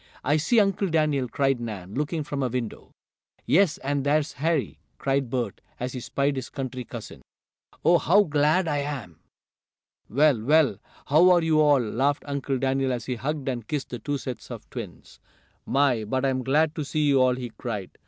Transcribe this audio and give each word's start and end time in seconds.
"I 0.23 0.37
see 0.37 0.59
Uncle 0.59 0.87
Daniel!" 0.89 1.27
cried 1.29 1.59
Nan, 1.59 1.93
looking 1.93 2.23
from 2.23 2.41
a 2.41 2.47
window. 2.47 2.95
"Yes, 3.45 3.77
and 3.83 4.03
there's 4.03 4.33
Harry!" 4.33 4.79
cried 4.97 5.29
Bert, 5.29 5.61
as 5.79 5.93
he 5.93 5.99
spied 5.99 6.37
his 6.37 6.49
country 6.49 6.83
cousin. 6.83 7.21
"Oh, 7.85 7.99
how 7.99 8.23
glad 8.23 8.67
I 8.67 8.79
am!" 8.79 9.19
"Well, 10.09 10.41
well! 10.41 10.79
How 11.05 11.29
are 11.29 11.43
you 11.43 11.59
all!" 11.61 11.79
laughed 11.81 12.23
Uncle 12.25 12.57
Daniel 12.57 12.91
as 12.91 13.05
he 13.05 13.13
hugged 13.13 13.47
and 13.47 13.67
kissed 13.67 13.91
the 13.91 13.99
two 13.99 14.17
sets 14.17 14.49
of 14.49 14.67
twins. 14.71 15.19
"My, 15.67 16.03
but 16.03 16.25
I'm 16.25 16.43
glad 16.43 16.73
to 16.77 16.83
see 16.83 17.05
you 17.05 17.21
all!" 17.21 17.35
he 17.35 17.51
cried. 17.51 17.99